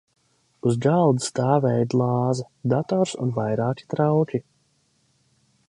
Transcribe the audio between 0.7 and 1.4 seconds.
galda